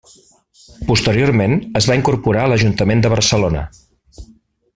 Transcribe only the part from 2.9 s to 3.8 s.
de Barcelona.